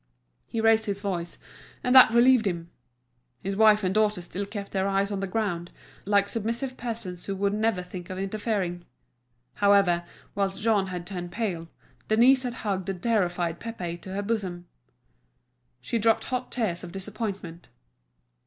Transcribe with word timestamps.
He 0.47 0.59
raised 0.59 0.87
his 0.87 0.99
voice, 0.99 1.37
and 1.83 1.93
that 1.93 2.11
relieved 2.11 2.47
him. 2.47 2.71
His 3.43 3.55
wife 3.55 3.83
and 3.83 3.93
daughter 3.93 4.19
still 4.23 4.47
kept 4.47 4.71
their 4.71 4.87
eyes 4.87 5.11
on 5.11 5.19
the 5.19 5.27
ground, 5.27 5.69
like 6.05 6.27
submissive 6.27 6.75
persons 6.75 7.27
who 7.27 7.35
would 7.35 7.53
never 7.53 7.83
think 7.83 8.09
of 8.09 8.17
interfering. 8.17 8.83
However, 9.53 10.03
whilst 10.33 10.59
Jean 10.59 10.87
had 10.87 11.05
turned 11.05 11.31
pale, 11.31 11.67
Denise 12.07 12.41
had 12.41 12.55
hugged 12.65 12.87
the 12.87 12.95
terrified 12.95 13.59
Pépé 13.59 14.01
to 14.01 14.15
her 14.15 14.23
bosom. 14.23 14.65
She 15.81 15.99
dropped 15.99 16.23
hot 16.23 16.51
tears 16.51 16.83
of 16.83 16.91
disappointment. 16.91 17.67